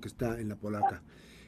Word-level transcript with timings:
que 0.00 0.08
está 0.08 0.40
en 0.40 0.48
la 0.48 0.56
polaca. 0.56 1.02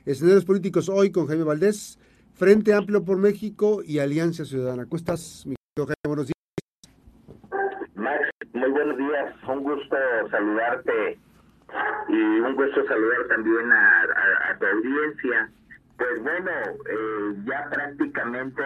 Escenarios 0.04 0.44
políticos 0.44 0.88
hoy 0.88 1.10
con 1.10 1.26
Jaime 1.26 1.44
Valdés, 1.44 1.98
Frente 2.34 2.74
Amplio 2.74 3.04
por 3.04 3.18
México 3.18 3.82
y 3.84 3.98
Alianza 3.98 4.44
Ciudadana. 4.44 4.84
¿Cómo 4.84 4.96
estás, 4.96 5.44
mi 5.46 5.54
querido 5.54 5.86
Jaime? 5.86 6.06
Buenos 6.06 6.26
días. 6.26 6.34
Max, 7.94 8.28
muy 8.52 8.70
buenos 8.70 8.98
días. 8.98 9.34
Un 9.48 9.62
gusto 9.62 9.96
saludarte 10.30 11.18
y 12.08 12.14
un 12.14 12.54
gusto 12.54 12.86
saludar 12.86 13.28
también 13.28 13.72
a, 13.72 14.58
tu 14.58 14.66
audiencia. 14.66 15.50
Pues 15.96 16.22
bueno, 16.22 16.50
eh, 16.90 17.36
ya 17.46 17.70
prácticamente 17.70 18.62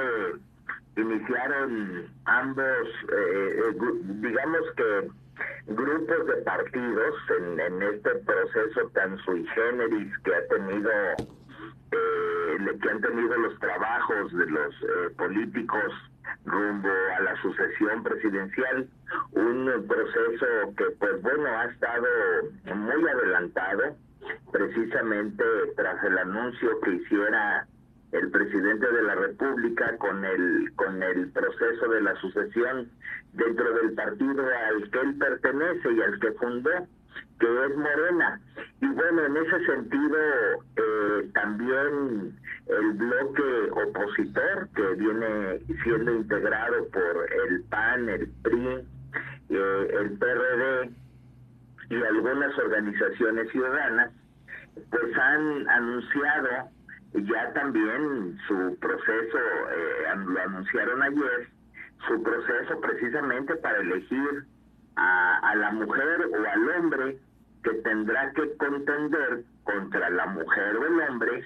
iniciaron 0.96 2.06
ambos, 2.24 2.88
eh, 3.12 3.60
eh, 3.64 3.76
digamos 4.20 4.60
que 4.76 5.08
grupos 5.66 6.27
de 6.27 6.43
partidos 6.43 7.14
en, 7.38 7.82
este 7.82 8.14
proceso 8.16 8.88
tan 8.95 9.18
sui 9.18 9.46
generis 9.55 10.18
que 10.25 10.34
ha 10.34 10.46
tenido 10.48 10.91
eh, 11.92 12.79
que 12.83 12.91
han 12.91 13.01
tenido 13.01 13.37
los 13.38 13.59
trabajos 13.60 14.32
de 14.32 14.46
los 14.46 14.74
eh, 14.74 15.10
políticos 15.16 15.93
rumbo 16.45 16.88
a 17.16 17.20
la 17.20 17.41
sucesión 17.43 18.02
presidencial, 18.02 18.88
un 19.32 19.87
proceso 19.87 20.46
que 20.77 20.84
pues 20.98 21.23
bueno 21.23 21.46
ha 21.46 21.65
estado 21.66 22.07
muy 22.74 23.09
adelantado 23.09 23.96
precisamente 24.52 25.45
tras 25.77 26.02
el 26.05 26.18
anuncio 26.18 26.80
que 26.80 26.91
hiciera 26.93 27.66
el 28.12 28.30
presidente 28.30 28.86
de 28.90 29.02
la 29.02 29.14
República 29.14 29.96
con 29.98 30.24
el 30.24 30.72
con 30.76 31.02
el 31.02 31.30
proceso 31.30 31.88
de 31.88 32.00
la 32.00 32.14
sucesión 32.16 32.90
dentro 33.34 33.72
del 33.74 33.92
partido 33.92 34.44
al 34.46 34.90
que 34.90 35.00
él 35.00 35.14
pertenece 35.18 35.92
y 35.92 36.00
al 36.00 36.18
que 36.18 36.32
fundó, 36.32 36.70
que 37.38 37.66
es 37.66 37.76
Morena. 37.76 38.40
Y 38.80 38.86
bueno, 38.86 39.26
en 39.26 39.36
ese 39.36 39.66
sentido, 39.66 40.18
eh, 40.76 41.30
también 41.34 42.38
el 42.66 42.92
bloque 42.92 43.70
opositor, 43.72 44.68
que 44.74 44.95
viene 44.95 45.60
siendo 45.82 46.12
integrado 46.12 46.88
por 46.88 47.32
el 47.46 47.62
PAN, 47.65 48.09
el 48.09 48.28
PRI, 48.43 48.87
eh, 49.50 49.88
el 50.00 50.18
PRD 50.18 50.90
y 51.90 52.02
algunas 52.02 52.56
organizaciones 52.59 53.50
ciudadanas, 53.50 54.12
pues 54.90 55.16
han 55.16 55.68
anunciado 55.70 56.70
ya 57.14 57.52
también 57.52 58.38
su 58.46 58.76
proceso, 58.80 59.38
eh, 59.38 60.14
lo 60.26 60.40
anunciaron 60.40 61.02
ayer, 61.02 61.48
su 62.06 62.23
proceso 62.23 62.80
precisamente 62.80 63.56
para 63.56 63.78
elegir 63.80 64.44
a, 64.97 65.54
la 65.54 65.70
mujer 65.70 66.28
o 66.32 66.48
al 66.48 66.69
hombre 66.70 67.19
que 67.62 67.70
tendrá 67.82 68.32
que 68.32 68.56
contender 68.56 69.44
contra 69.65 70.10
la 70.10 70.26
mujer 70.26 70.76
o 70.76 70.87
el 70.87 71.00
hombre 71.09 71.44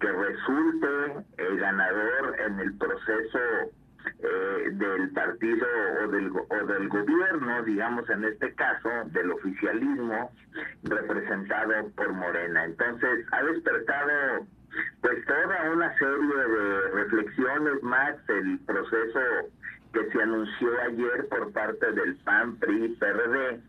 que 0.00 0.12
resulte 0.12 1.24
el 1.38 1.58
ganador 1.58 2.36
en 2.46 2.60
el 2.60 2.76
proceso 2.78 3.38
eh, 4.22 4.70
del 4.72 5.10
partido 5.10 5.66
o 6.02 6.08
del, 6.08 6.30
o 6.30 6.66
del 6.66 6.88
gobierno, 6.88 7.62
digamos 7.64 8.08
en 8.08 8.24
este 8.24 8.54
caso, 8.54 8.88
del 9.06 9.32
oficialismo 9.32 10.32
representado 10.84 11.90
por 11.90 12.12
Morena. 12.12 12.64
Entonces, 12.64 13.26
ha 13.32 13.42
despertado 13.42 14.46
pues 15.00 15.24
toda 15.26 15.70
una 15.70 15.96
serie 15.98 16.36
de 16.36 16.88
reflexiones 16.90 17.82
más 17.82 18.16
el 18.28 18.58
proceso 18.60 19.20
que 19.92 20.10
se 20.10 20.22
anunció 20.22 20.68
ayer 20.82 21.28
por 21.28 21.52
parte 21.52 21.92
del 21.92 22.16
PAN, 22.16 22.56
PRI, 22.56 22.96
PRD, 23.00 23.60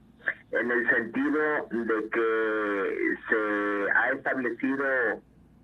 en 0.52 0.72
el 0.72 0.90
sentido 0.90 1.68
de 1.72 2.10
que 2.10 3.16
se 3.30 3.92
ha 3.92 4.10
establecido 4.12 4.86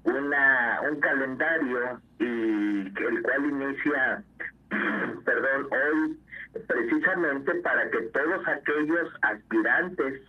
una 0.03 0.81
un 0.89 0.99
calendario 0.99 2.01
y 2.19 2.25
el 2.25 3.21
cual 3.21 3.45
inicia, 3.45 4.23
perdón, 5.25 5.67
hoy 5.71 6.19
precisamente 6.67 7.53
para 7.55 7.89
que 7.91 8.01
todos 8.13 8.47
aquellos 8.47 9.09
aspirantes 9.21 10.21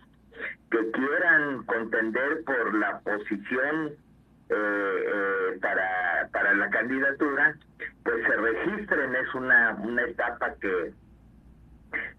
que 0.69 0.91
quieran 0.91 1.63
contender 1.65 2.43
por 2.43 2.75
la 2.75 2.99
posición 2.99 3.95
eh, 4.49 5.59
para, 5.61 6.27
para 6.31 6.53
la 6.53 6.69
candidatura, 6.69 7.55
pues 8.03 8.15
se 8.25 8.35
registren, 8.35 9.15
es 9.15 9.33
una, 9.35 9.75
una 9.81 10.03
etapa 10.03 10.53
que 10.61 10.91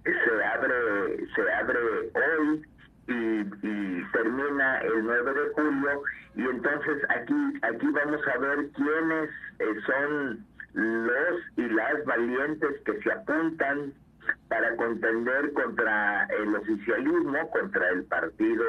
se 0.05 0.45
abre, 0.45 1.27
se 1.35 1.53
abre 1.53 1.79
hoy 2.15 2.67
y, 3.07 3.67
y, 3.67 4.05
termina 4.13 4.79
el 4.79 5.05
9 5.05 5.35
de 5.35 5.49
julio 5.55 6.03
y 6.35 6.43
entonces 6.43 7.03
aquí 7.09 7.35
aquí 7.63 7.87
vamos 7.93 8.21
a 8.27 8.39
ver 8.39 8.69
quiénes 8.71 9.31
eh, 9.59 9.75
son 9.87 10.47
los 10.75 11.41
y 11.57 11.69
las 11.69 12.05
valientes 12.05 12.81
que 12.85 13.01
se 13.03 13.13
apuntan 13.13 13.93
para 14.49 14.77
contender 14.77 15.53
contra 15.53 16.27
el 16.27 16.55
oficialismo, 16.55 17.51
contra 17.51 17.89
el 17.91 18.05
partido 18.05 18.65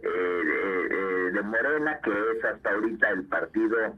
eh, 0.00 0.15
Morena, 1.56 1.98
que 2.02 2.10
es 2.10 2.44
hasta 2.44 2.70
ahorita 2.70 3.08
el 3.10 3.24
partido 3.24 3.94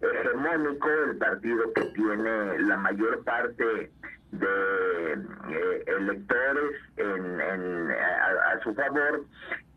hegemónico, 0.00 0.88
el 1.10 1.16
partido 1.18 1.72
que 1.74 1.82
tiene 1.94 2.58
la 2.60 2.76
mayor 2.76 3.22
parte 3.24 3.90
de 4.32 5.12
eh, 5.12 5.84
electores 5.86 6.72
en, 6.96 7.90
a, 7.90 8.60
su 8.62 8.74
favor. 8.74 9.24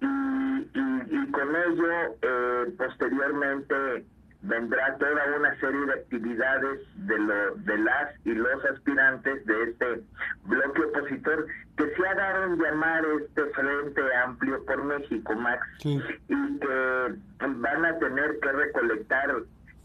Y, 0.01 0.69
y, 0.73 1.31
con 1.31 1.55
ello 1.55 2.17
eh, 2.21 2.73
posteriormente 2.77 4.05
vendrá 4.47 4.97
toda 4.97 5.37
una 5.37 5.59
serie 5.59 5.85
de 5.85 5.93
actividades 5.93 6.79
de, 6.95 7.19
lo, 7.19 7.55
de 7.55 7.77
las 7.79 8.25
y 8.25 8.33
los 8.33 8.65
aspirantes 8.65 9.45
de 9.45 9.63
este 9.63 10.01
bloque 10.45 10.81
opositor 10.81 11.47
que 11.77 11.95
se 11.95 12.07
ha 12.07 12.15
dado 12.15 12.43
en 12.45 12.57
llamar 12.57 13.03
este 13.21 13.45
Frente 13.47 14.01
Amplio 14.23 14.63
por 14.65 14.83
México, 14.83 15.35
Max, 15.35 15.67
y 15.83 15.99
que 15.99 17.15
van 17.39 17.85
a 17.85 17.99
tener 17.99 18.39
que 18.39 18.51
recolectar 18.51 19.35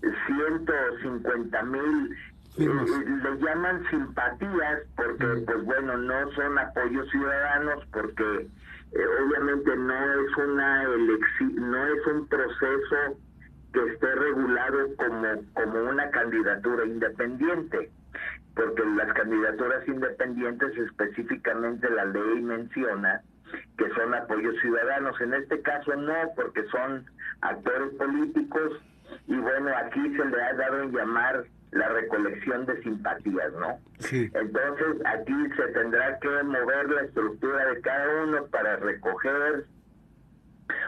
150 0.01 1.63
mil 1.65 2.17
eh, 2.59 2.67
le 2.67 3.39
llaman 3.39 3.83
simpatías 3.91 4.81
porque 4.97 5.27
pues 5.47 5.65
bueno 5.65 5.97
no 5.97 6.31
son 6.33 6.59
apoyos 6.59 7.09
ciudadanos 7.11 7.85
porque 7.93 8.49
eh, 8.93 9.05
obviamente 9.25 9.77
no 9.77 9.95
es 9.95 10.37
una 10.37 10.83
elección 10.83 11.71
no 11.71 11.87
es 11.87 12.07
un 12.07 12.27
proceso 12.27 13.17
que 13.73 13.93
esté 13.93 14.15
regulado 14.15 14.97
como, 14.97 15.27
como 15.55 15.91
una 15.91 16.11
candidatura 16.11 16.85
independiente, 16.85 17.91
porque 18.55 18.83
las 18.97 19.13
candidaturas 19.15 19.87
independientes 19.87 20.77
específicamente 20.77 21.89
la 21.91 22.05
ley 22.07 22.41
menciona 22.43 23.23
que 23.77 23.89
son 23.91 24.15
apoyos 24.15 24.55
ciudadanos, 24.61 25.21
en 25.21 25.35
este 25.35 25.61
caso 25.63 25.95
no, 25.97 26.15
porque 26.37 26.65
son 26.65 27.05
actores 27.41 27.95
políticos 27.95 28.81
y 29.27 29.37
bueno, 29.37 29.71
aquí 29.77 30.01
se 30.17 30.25
le 30.25 30.43
ha 30.43 30.55
dado 30.55 30.83
en 30.83 30.93
llamar 30.93 31.45
la 31.73 31.89
recolección 31.89 32.67
de 32.67 32.83
simpatías, 32.83 33.53
¿no? 33.55 33.79
Entonces 34.11 34.97
aquí 35.05 35.35
se 35.57 35.67
tendrá 35.73 36.19
que 36.19 36.43
mover 36.43 36.91
la 36.91 37.03
estructura 37.03 37.65
de 37.67 37.81
cada 37.81 38.25
uno 38.25 38.47
para 38.47 38.77
recoger 38.77 39.65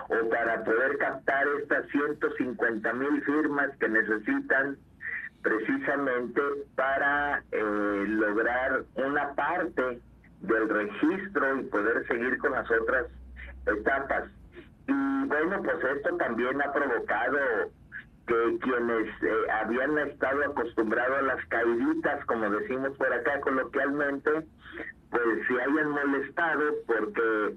o 0.09 0.29
para 0.29 0.65
poder 0.65 0.99
captar 0.99 1.47
estas 1.61 1.87
150 1.91 2.93
mil 2.95 3.23
firmas 3.23 3.71
que 3.79 3.89
necesitan 3.89 4.77
precisamente 5.43 6.41
para 6.77 7.43
eh, 7.51 8.05
lograr 8.07 8.85
una 8.95 9.35
parte 9.35 10.01
del 10.41 10.69
registro 10.69 11.59
y 11.59 11.65
poder 11.65 12.07
seguir 12.07 12.39
con 12.39 12.53
las 12.53 12.71
otras 12.71 13.07
etapas. 13.67 14.25
Y 14.87 15.27
bueno, 15.27 15.63
pues 15.63 15.77
esto 15.97 16.17
también 16.17 16.61
ha 16.63 16.73
provocado 16.73 17.39
que 18.27 18.59
quienes 18.61 19.09
eh, 19.23 19.51
habían 19.63 19.99
estado 19.99 20.45
acostumbrados 20.45 21.19
a 21.19 21.23
las 21.23 21.47
caiditas, 21.47 22.25
como 22.27 22.51
decimos 22.51 22.97
por 22.97 23.13
acá 23.13 23.41
coloquialmente, 23.41 24.31
pues 25.11 25.47
se 25.47 25.61
hayan 25.61 25.91
molestado 25.91 26.63
porque 26.87 27.57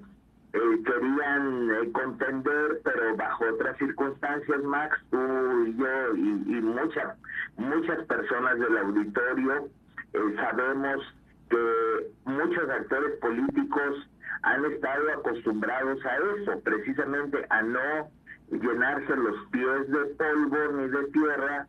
eh, 0.56 0.82
querían 0.84 1.70
eh, 1.70 1.92
contender, 1.92 2.80
pero 2.82 3.14
bajo 3.16 3.44
otras 3.52 3.76
circunstancias, 3.76 4.62
Max, 4.64 4.98
tú 5.10 5.66
y 5.66 5.76
yo 5.76 6.16
y, 6.16 6.60
muchas, 6.62 7.18
muchas 7.56 8.04
personas 8.06 8.58
del 8.58 8.78
auditorio 8.78 9.68
eh, 10.14 10.36
sabemos 10.36 11.14
que 11.50 12.10
muchos 12.24 12.70
actores 12.70 13.18
políticos 13.20 14.08
han 14.42 14.64
estado 14.64 15.12
acostumbrados 15.12 16.04
a 16.06 16.16
eso, 16.16 16.60
precisamente 16.64 17.44
a 17.50 17.62
no 17.62 18.10
llenarse 18.50 19.14
los 19.14 19.36
pies 19.50 19.88
de 19.88 20.04
polvo 20.16 20.72
ni 20.72 20.88
de 20.88 21.04
tierra 21.12 21.66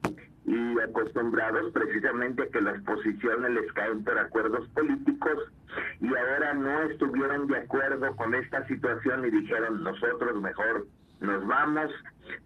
y 0.48 0.80
acostumbrados 0.80 1.74
precisamente 1.74 2.44
a 2.44 2.48
que 2.48 2.62
las 2.62 2.82
posiciones 2.84 3.52
les 3.52 3.72
caen 3.74 4.02
por 4.04 4.18
acuerdos 4.18 4.66
políticos 4.70 5.52
y 6.00 6.08
ahora 6.08 6.54
no 6.54 6.84
estuvieron 6.84 7.48
de 7.48 7.58
acuerdo 7.58 8.16
con 8.16 8.34
esta 8.34 8.66
situación 8.68 9.26
y 9.26 9.30
dijeron 9.30 9.84
nosotros 9.84 10.42
mejor 10.42 10.88
nos 11.20 11.46
vamos, 11.48 11.92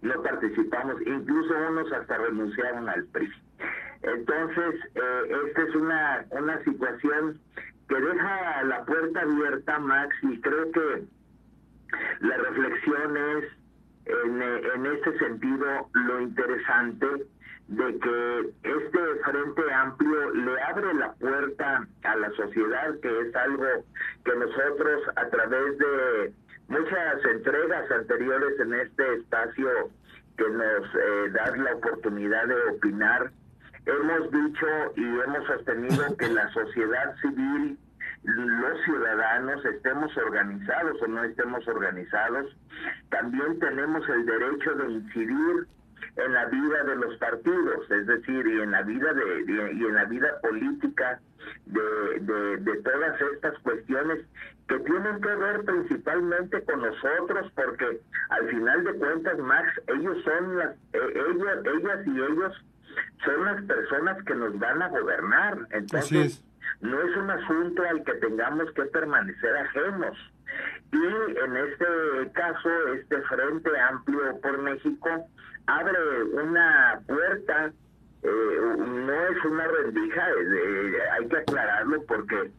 no 0.00 0.22
participamos, 0.22 0.96
incluso 1.02 1.54
unos 1.70 1.92
hasta 1.92 2.16
renunciaron 2.16 2.88
al 2.88 3.04
PRI. 3.04 3.30
Entonces, 4.02 4.74
eh, 4.94 5.36
esta 5.46 5.62
es 5.62 5.74
una, 5.76 6.24
una 6.30 6.64
situación 6.64 7.38
que 7.88 8.00
deja 8.00 8.62
la 8.64 8.84
puerta 8.84 9.20
abierta, 9.20 9.78
Max, 9.78 10.16
y 10.22 10.40
creo 10.40 10.72
que 10.72 11.04
la 12.20 12.36
reflexión 12.38 13.16
es 13.16 13.44
en, 14.06 14.42
en 14.42 14.86
este 14.86 15.18
sentido 15.18 15.88
lo 15.92 16.20
interesante 16.22 17.06
de 17.72 17.98
que 18.00 18.50
este 18.64 19.00
frente 19.24 19.72
amplio 19.72 20.30
le 20.32 20.60
abre 20.60 20.92
la 20.92 21.12
puerta 21.14 21.86
a 22.02 22.16
la 22.16 22.30
sociedad, 22.32 23.00
que 23.00 23.20
es 23.20 23.34
algo 23.34 23.66
que 24.24 24.36
nosotros 24.36 25.02
a 25.16 25.26
través 25.28 25.78
de 25.78 26.32
muchas 26.68 27.24
entregas 27.24 27.90
anteriores 27.90 28.60
en 28.60 28.74
este 28.74 29.14
espacio 29.14 29.70
que 30.36 30.50
nos 30.50 30.84
eh, 30.94 31.30
da 31.32 31.56
la 31.56 31.74
oportunidad 31.76 32.46
de 32.46 32.54
opinar, 32.76 33.30
hemos 33.86 34.30
dicho 34.30 34.66
y 34.96 35.04
hemos 35.04 35.46
sostenido 35.46 36.16
que 36.18 36.28
la 36.28 36.52
sociedad 36.52 37.16
civil, 37.22 37.78
los 38.24 38.84
ciudadanos, 38.84 39.64
estemos 39.64 40.14
organizados 40.18 41.00
o 41.00 41.06
no 41.06 41.24
estemos 41.24 41.66
organizados, 41.66 42.54
también 43.08 43.58
tenemos 43.60 44.06
el 44.10 44.26
derecho 44.26 44.74
de 44.74 44.92
incidir 44.92 45.66
en 46.16 46.32
la 46.32 46.46
vida 46.46 46.84
de 46.84 46.96
los 46.96 47.16
partidos, 47.16 47.90
es 47.90 48.06
decir, 48.06 48.46
y 48.46 48.60
en 48.60 48.70
la 48.70 48.82
vida 48.82 49.12
de, 49.12 49.44
y 49.46 49.84
en 49.84 49.94
la 49.94 50.04
vida 50.04 50.40
política 50.40 51.20
de, 51.66 52.20
de, 52.20 52.56
de, 52.58 52.82
todas 52.82 53.20
estas 53.34 53.58
cuestiones 53.60 54.20
que 54.68 54.78
tienen 54.80 55.20
que 55.20 55.34
ver 55.34 55.64
principalmente 55.64 56.62
con 56.64 56.82
nosotros, 56.82 57.50
porque 57.54 58.00
al 58.30 58.48
final 58.48 58.84
de 58.84 58.94
cuentas, 58.94 59.38
Max, 59.38 59.68
ellos 59.88 60.18
son 60.24 60.58
las, 60.58 60.70
eh, 60.92 61.24
ellas, 61.30 61.58
ellas 61.64 62.06
y 62.06 62.10
ellos 62.10 62.64
son 63.24 63.44
las 63.44 63.62
personas 63.64 64.22
que 64.24 64.34
nos 64.34 64.58
van 64.58 64.82
a 64.82 64.88
gobernar. 64.88 65.58
Entonces, 65.70 66.42
no 66.80 67.00
es 67.00 67.16
un 67.16 67.30
asunto 67.30 67.82
al 67.82 68.02
que 68.04 68.14
tengamos 68.14 68.70
que 68.72 68.82
permanecer 68.84 69.56
ajenos. 69.56 70.16
Y 70.92 71.38
en 71.38 71.56
este 71.56 72.32
caso, 72.34 72.68
este 72.94 73.20
Frente 73.22 73.70
Amplio 73.80 74.40
por 74.40 74.58
México 74.58 75.08
abre 75.66 76.24
una 76.24 77.00
puerta, 77.06 77.72
eh, 78.22 78.60
no 78.76 79.12
es 79.12 79.44
una 79.44 79.66
rendija, 79.66 80.26
hay 81.18 81.28
que 81.28 81.36
aclararlo 81.36 82.02
porque 82.06 82.50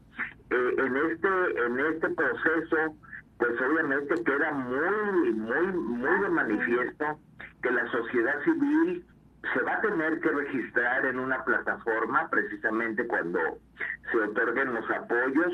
eh, 0.50 0.76
en 0.78 0.98
este 0.98 1.66
en 1.66 1.80
este 1.80 2.10
proceso, 2.10 2.96
pues 3.38 3.62
obviamente 3.62 4.24
queda 4.24 4.52
muy 4.52 5.32
muy 5.34 5.68
muy 5.68 6.22
de 6.22 6.30
manifiesto 6.30 7.20
que 7.62 7.72
la 7.72 7.88
sociedad 7.92 8.44
civil 8.44 9.06
se 9.52 9.62
va 9.62 9.74
a 9.74 9.82
tener 9.82 10.20
que 10.22 10.30
registrar 10.30 11.06
en 11.06 11.20
una 11.20 11.44
plataforma 11.44 12.30
precisamente 12.30 13.06
cuando 13.08 13.40
se 14.12 14.18
otorguen 14.18 14.74
los 14.74 14.90
apoyos 14.90 15.54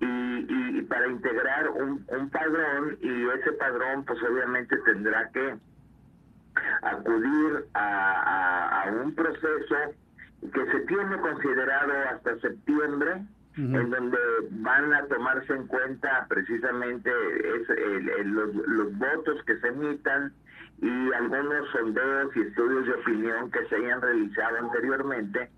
y, 0.00 0.78
y 0.78 0.82
para 0.82 1.06
integrar 1.06 1.68
un, 1.68 2.04
un 2.08 2.30
padrón 2.30 2.96
y 3.02 3.28
ese 3.28 3.52
padrón 3.52 4.04
pues 4.04 4.18
obviamente 4.22 4.76
tendrá 4.78 5.28
que 5.32 5.56
acudir 6.82 7.66
a, 7.74 8.82
a, 8.84 8.90
un 8.90 9.14
proceso 9.14 9.76
que 10.40 10.66
se 10.72 10.80
tiene 10.86 11.16
considerado 11.18 11.92
hasta 12.10 12.38
septiembre, 12.40 13.22
en 13.56 13.90
donde 13.90 14.18
van 14.52 14.94
a 14.94 15.04
tomarse 15.06 15.52
en 15.52 15.66
cuenta 15.66 16.24
precisamente 16.28 17.10
es, 17.10 18.26
los, 18.26 18.54
los 18.54 18.96
votos 18.96 19.42
que 19.44 19.58
se 19.58 19.68
emitan 19.68 20.32
y 20.80 21.12
algunos 21.12 21.68
sondeos 21.70 22.34
y 22.36 22.40
estudios 22.40 22.86
de 22.86 22.92
opinión 22.92 23.50
que 23.50 23.64
se 23.66 23.76
hayan 23.76 24.00
realizado 24.00 24.56
anteriormente 24.58 25.50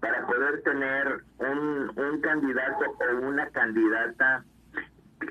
para 0.00 0.26
poder 0.26 0.62
tener 0.62 1.20
un, 1.38 1.92
un 1.96 2.20
candidato 2.20 2.84
o 2.84 3.26
una 3.26 3.48
candidata 3.50 4.44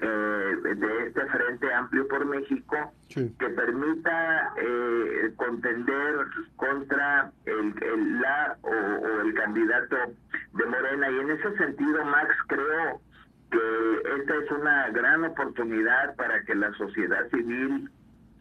eh, 0.01 0.57
de 0.63 1.07
este 1.07 1.25
Frente 1.27 1.71
Amplio 1.71 2.07
por 2.07 2.25
México 2.25 2.92
que 3.07 3.50
permita 3.50 4.53
eh, 4.57 5.31
contender 5.38 6.25
contra 6.56 7.31
el, 7.45 8.19
la 8.19 8.57
o, 8.63 9.21
el 9.21 9.33
candidato 9.36 9.95
de 10.53 10.65
Morena. 10.65 11.12
Y 11.12 11.19
en 11.19 11.30
ese 11.30 11.56
sentido, 11.57 12.03
Max, 12.03 12.36
creo 12.48 13.00
que 13.51 14.19
esta 14.19 14.36
es 14.36 14.51
una 14.51 14.89
gran 14.89 15.24
oportunidad 15.24 16.15
para 16.15 16.44
que 16.44 16.56
la 16.56 16.74
sociedad 16.74 17.30
civil 17.30 17.89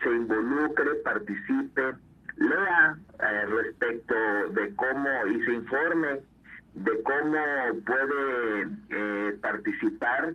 se 0.02 0.10
involucre, 0.10 0.94
participe, 1.04 1.94
lea 2.36 2.96
eh, 3.20 3.46
respecto 3.46 4.14
de 4.50 4.74
cómo 4.74 5.26
y 5.26 5.44
se 5.44 5.52
informe 5.52 6.20
de 6.74 7.02
cómo 7.02 7.38
puede 7.84 8.68
eh, 8.90 9.38
participar 9.40 10.34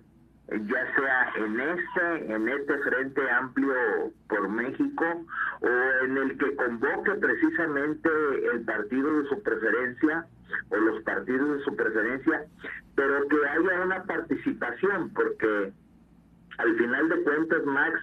ya 0.51 0.95
sea 0.95 1.31
en 1.35 1.59
este, 1.59 2.33
en 2.33 2.49
este 2.49 2.77
Frente 2.79 3.29
Amplio 3.29 3.73
por 4.27 4.49
México 4.49 5.05
o 5.61 6.05
en 6.05 6.17
el 6.17 6.37
que 6.37 6.55
convoque 6.55 7.11
precisamente 7.19 8.09
el 8.51 8.61
partido 8.61 9.21
de 9.21 9.29
su 9.29 9.43
preferencia 9.43 10.25
o 10.69 10.77
los 10.77 11.03
partidos 11.03 11.59
de 11.59 11.63
su 11.63 11.75
preferencia, 11.75 12.45
pero 12.95 13.27
que 13.27 13.47
haya 13.47 13.85
una 13.85 14.03
participación, 14.03 15.11
porque 15.13 15.71
al 16.57 16.75
final 16.77 17.09
de 17.09 17.23
cuentas, 17.23 17.65
Max, 17.65 17.99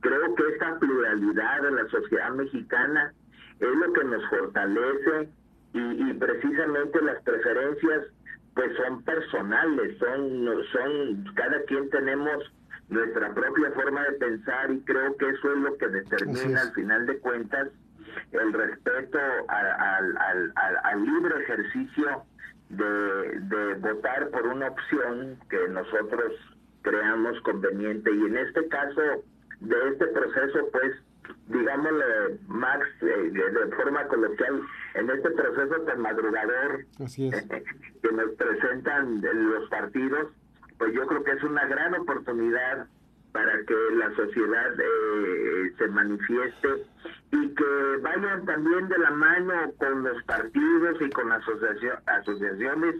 creo 0.00 0.34
que 0.34 0.48
esta 0.52 0.78
pluralidad 0.78 1.62
de 1.62 1.70
la 1.70 1.88
sociedad 1.88 2.30
mexicana 2.30 3.12
es 3.60 3.74
lo 3.74 3.92
que 3.92 4.04
nos 4.04 4.28
fortalece 4.28 5.28
y, 5.72 6.10
y 6.10 6.14
precisamente 6.14 7.02
las 7.02 7.22
preferencias 7.22 8.06
pues 8.54 8.74
son 8.76 9.02
personales, 9.02 9.98
son, 9.98 10.46
son, 10.72 11.34
cada 11.34 11.62
quien 11.64 11.90
tenemos 11.90 12.52
nuestra 12.88 13.34
propia 13.34 13.70
forma 13.72 14.02
de 14.04 14.12
pensar 14.12 14.70
y 14.70 14.80
creo 14.80 15.14
que 15.16 15.28
eso 15.28 15.52
es 15.52 15.58
lo 15.58 15.76
que 15.76 15.88
determina 15.88 16.62
al 16.62 16.72
final 16.72 17.06
de 17.06 17.18
cuentas 17.18 17.68
el 18.32 18.52
respeto 18.52 19.18
al, 19.48 20.16
al, 20.16 20.52
al, 20.84 21.04
libre 21.04 21.42
ejercicio 21.42 22.22
de, 22.70 23.40
de 23.40 23.74
votar 23.74 24.30
por 24.30 24.46
una 24.46 24.68
opción 24.68 25.38
que 25.50 25.68
nosotros 25.68 26.32
creamos 26.82 27.38
conveniente. 27.42 28.10
Y 28.10 28.24
en 28.24 28.38
este 28.38 28.66
caso 28.68 29.22
de 29.60 29.88
este 29.90 30.06
proceso 30.08 30.68
pues 30.72 30.96
digámosle, 31.48 32.38
Max, 32.48 32.86
eh, 33.02 33.30
de 33.30 33.76
forma 33.76 34.06
coloquial, 34.08 34.62
en 34.94 35.10
este 35.10 35.30
proceso 35.30 35.80
tan 35.82 36.00
madrugador 36.00 36.84
que 36.98 38.12
nos 38.12 38.30
presentan 38.36 39.22
los 39.22 39.68
partidos, 39.68 40.28
pues 40.78 40.92
yo 40.92 41.06
creo 41.06 41.24
que 41.24 41.32
es 41.32 41.42
una 41.42 41.64
gran 41.66 41.94
oportunidad 41.94 42.86
para 43.32 43.52
que 43.64 43.74
la 43.96 44.14
sociedad 44.16 44.72
eh, 44.80 45.72
se 45.76 45.88
manifieste 45.88 46.68
y 47.32 47.54
que 47.54 47.96
vayan 48.00 48.46
también 48.46 48.88
de 48.88 48.98
la 48.98 49.10
mano 49.10 49.52
con 49.78 50.04
los 50.04 50.22
partidos 50.24 50.96
y 51.00 51.10
con 51.10 51.30
asociación, 51.30 51.98
asociaciones, 52.06 52.96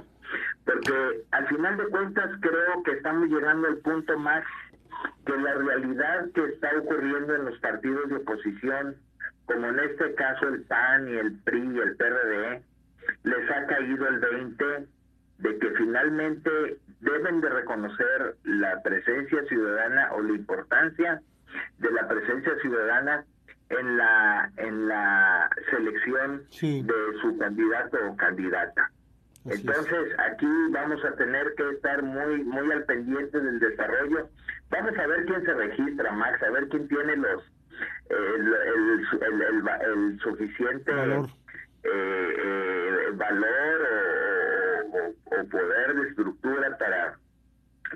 porque 0.64 1.24
al 1.30 1.46
final 1.48 1.76
de 1.78 1.86
cuentas 1.86 2.30
creo 2.40 2.82
que 2.84 2.92
estamos 2.92 3.28
llegando 3.28 3.68
al 3.68 3.78
punto 3.78 4.18
más 4.18 4.44
que 5.26 5.36
la 5.36 5.54
realidad 5.54 6.30
que 6.34 6.44
está 6.44 6.70
ocurriendo 6.78 7.34
en 7.34 7.44
los 7.46 7.58
partidos 7.58 8.08
de 8.08 8.16
oposición, 8.16 8.96
como 9.44 9.66
en 9.66 9.78
este 9.80 10.14
caso 10.14 10.48
el 10.48 10.62
PAN 10.62 11.08
y 11.08 11.16
el 11.16 11.32
PRI 11.40 11.74
y 11.74 11.78
el 11.78 11.96
PRD, 11.96 12.62
les 13.24 13.50
ha 13.50 13.66
caído 13.66 14.08
el 14.08 14.18
20 14.18 14.64
de 15.38 15.58
que 15.58 15.70
finalmente 15.72 16.78
deben 17.00 17.40
de 17.40 17.48
reconocer 17.48 18.36
la 18.44 18.80
presencia 18.82 19.44
ciudadana 19.48 20.12
o 20.12 20.22
la 20.22 20.32
importancia 20.32 21.20
de 21.78 21.90
la 21.90 22.08
presencia 22.08 22.52
ciudadana 22.60 23.24
en 23.68 23.96
la 23.96 24.50
en 24.56 24.88
la 24.88 25.50
selección 25.70 26.44
de 26.60 27.18
su 27.20 27.36
candidato 27.38 27.98
o 28.08 28.16
candidata. 28.16 28.90
Entonces, 29.48 30.18
aquí 30.18 30.46
vamos 30.70 31.04
a 31.04 31.12
tener 31.16 31.54
que 31.56 31.70
estar 31.70 32.02
muy 32.02 32.42
muy 32.44 32.70
al 32.72 32.84
pendiente 32.84 33.40
del 33.40 33.58
desarrollo. 33.58 34.28
Vamos 34.70 34.98
a 34.98 35.06
ver 35.06 35.24
quién 35.26 35.44
se 35.44 35.54
registra, 35.54 36.12
Max, 36.12 36.42
a 36.42 36.50
ver 36.50 36.68
quién 36.68 36.88
tiene 36.88 37.16
los 37.16 37.42
el, 38.08 38.54
el, 38.54 39.68
el, 39.84 40.20
suficiente 40.20 40.92
valor, 40.92 41.28
eh, 41.82 42.36
eh, 42.38 43.10
valor 43.14 43.88
o, 44.92 45.36
o, 45.36 45.48
poder 45.48 45.94
de 45.94 46.08
estructura 46.08 46.78
para 46.78 47.18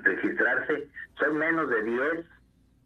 registrarse. 0.03 0.87
Son 1.17 1.37
menos 1.37 1.69
de 1.69 1.83
10 1.83 2.25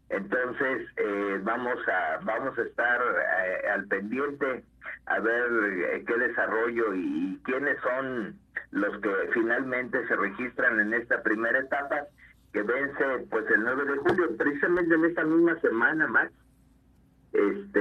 entonces 0.08 0.88
eh, 0.96 1.40
vamos 1.42 1.78
a 1.88 2.18
vamos 2.22 2.56
a 2.56 2.62
estar 2.62 3.00
eh, 3.00 3.68
al 3.70 3.86
pendiente 3.86 4.64
a 5.06 5.20
ver 5.20 5.50
eh, 5.94 6.04
qué 6.06 6.16
desarrollo 6.18 6.94
y, 6.94 7.40
quiénes 7.44 7.78
son 7.80 8.36
los 8.72 9.00
que 9.00 9.10
finalmente 9.32 10.06
se 10.08 10.16
registran 10.16 10.80
en 10.80 10.94
esta 10.94 11.22
primera 11.22 11.60
etapa 11.60 12.02
que 12.52 12.62
vence 12.62 13.26
pues 13.30 13.44
el 13.54 13.62
9 13.62 13.84
de 13.84 13.96
julio, 13.98 14.36
precisamente 14.36 14.94
en 14.94 15.04
esta 15.04 15.24
misma 15.24 15.60
semana 15.60 16.06
más. 16.08 16.30
este 17.32 17.80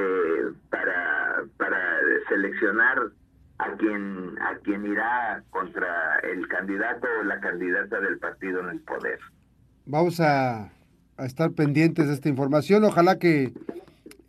para 0.70 1.44
para 1.58 1.80
seleccionar 2.30 3.00
a 3.58 3.72
quien 3.78 4.38
a 4.42 4.56
quien 4.58 4.86
irá 4.86 5.44
contra 5.50 6.20
el 6.20 6.48
candidato 6.48 7.08
o 7.22 7.24
la 7.24 7.40
candidata 7.40 8.00
del 8.02 8.20
partido 8.20 8.60
en 8.60 8.70
el 8.70 8.80
poder. 8.82 9.20
Vamos 9.86 10.20
a, 10.20 10.72
a 11.18 11.26
estar 11.26 11.52
pendientes 11.52 12.08
de 12.08 12.14
esta 12.14 12.30
información. 12.30 12.84
Ojalá 12.84 13.18
que 13.18 13.54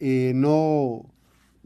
eh, 0.01 0.33
no, 0.35 1.07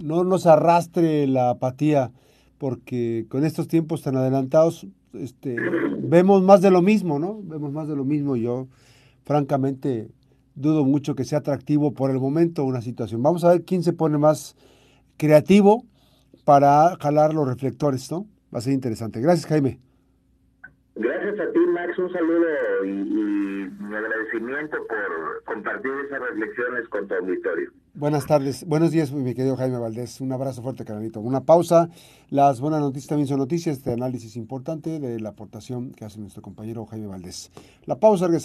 no 0.02 0.24
nos 0.24 0.46
arrastre 0.46 1.26
la 1.26 1.50
apatía, 1.50 2.12
porque 2.58 3.26
con 3.28 3.44
estos 3.44 3.68
tiempos 3.68 4.02
tan 4.02 4.16
adelantados 4.16 4.86
este, 5.14 5.56
vemos 5.98 6.42
más 6.42 6.60
de 6.60 6.70
lo 6.70 6.82
mismo, 6.82 7.18
¿no? 7.18 7.40
Vemos 7.42 7.72
más 7.72 7.88
de 7.88 7.96
lo 7.96 8.04
mismo. 8.04 8.36
Yo, 8.36 8.68
francamente, 9.24 10.08
dudo 10.54 10.84
mucho 10.84 11.14
que 11.14 11.24
sea 11.24 11.38
atractivo 11.38 11.92
por 11.92 12.10
el 12.10 12.18
momento 12.18 12.64
una 12.64 12.82
situación. 12.82 13.22
Vamos 13.22 13.44
a 13.44 13.50
ver 13.50 13.64
quién 13.64 13.82
se 13.82 13.92
pone 13.92 14.18
más 14.18 14.56
creativo 15.16 15.84
para 16.44 16.96
jalar 17.00 17.34
los 17.34 17.46
reflectores, 17.46 18.10
¿no? 18.10 18.26
Va 18.54 18.58
a 18.58 18.62
ser 18.62 18.72
interesante. 18.72 19.20
Gracias, 19.20 19.46
Jaime. 19.46 19.89
Gracias 21.00 21.40
a 21.40 21.50
ti, 21.50 21.58
Max. 21.72 21.98
Un 21.98 22.12
saludo 22.12 22.84
y, 22.84 22.90
mi 22.90 23.96
agradecimiento 23.96 24.76
por 24.86 25.44
compartir 25.44 25.90
esas 26.06 26.20
reflexiones 26.20 26.86
con 26.90 27.08
tu 27.08 27.14
auditorio. 27.14 27.70
Buenas 27.94 28.26
tardes, 28.26 28.64
buenos 28.66 28.92
días, 28.92 29.10
mi 29.10 29.34
querido 29.34 29.56
Jaime 29.56 29.78
Valdés. 29.78 30.20
Un 30.20 30.30
abrazo 30.30 30.62
fuerte, 30.62 30.84
canalito. 30.84 31.20
Una 31.20 31.40
pausa. 31.40 31.88
Las 32.28 32.60
buenas 32.60 32.80
noticias 32.80 33.08
también 33.08 33.28
son 33.28 33.38
noticias. 33.38 33.78
Este 33.78 33.94
análisis 33.94 34.36
importante 34.36 35.00
de 35.00 35.18
la 35.20 35.30
aportación 35.30 35.92
que 35.92 36.04
hace 36.04 36.20
nuestro 36.20 36.42
compañero 36.42 36.84
Jaime 36.84 37.06
Valdés. 37.06 37.50
La 37.86 37.98
pausa, 37.98 38.26
regresa. 38.26 38.38